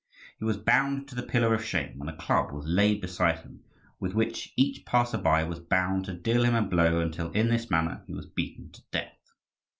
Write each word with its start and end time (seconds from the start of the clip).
He 0.39 0.45
was 0.45 0.57
bound 0.57 1.07
to 1.09 1.15
the 1.15 1.21
pillar 1.21 1.53
of 1.53 1.63
shame, 1.63 2.01
and 2.01 2.09
a 2.09 2.15
club 2.17 2.51
was 2.51 2.65
laid 2.65 3.01
beside 3.01 3.41
him, 3.41 3.63
with 3.99 4.15
which 4.15 4.51
each 4.57 4.83
passer 4.83 5.19
by 5.19 5.43
was 5.43 5.59
bound 5.59 6.05
to 6.05 6.13
deal 6.17 6.43
him 6.43 6.55
a 6.55 6.63
blow 6.63 6.99
until 7.01 7.29
in 7.33 7.49
this 7.49 7.69
manner 7.69 8.03
he 8.07 8.13
was 8.15 8.25
beaten 8.25 8.71
to 8.71 8.81
death. 8.91 9.33